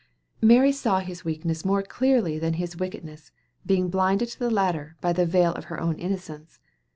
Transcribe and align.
Mary 0.41 0.71
saw 0.71 0.97
his 0.99 1.23
weakness 1.23 1.63
more 1.63 1.83
clearly 1.83 2.39
than 2.39 2.53
his 2.55 2.75
wickedness, 2.75 3.31
being 3.67 3.87
blinded 3.87 4.29
to 4.29 4.39
the 4.39 4.49
latter 4.49 4.95
by 4.99 5.13
the 5.13 5.27
veil 5.27 5.53
of 5.53 5.65
her 5.65 5.79
own 5.79 5.95
innocence. 5.99 6.59